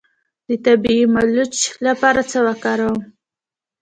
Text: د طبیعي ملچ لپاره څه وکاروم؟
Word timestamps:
د 0.47 0.49
طبیعي 0.65 1.03
ملچ 1.15 1.55
لپاره 1.87 2.21
څه 2.31 2.39
وکاروم؟ 2.47 2.99